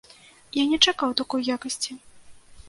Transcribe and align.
Я 0.55 0.63
не 0.71 0.79
чакаў 0.85 1.13
такой 1.21 1.45
якасці! 1.57 1.93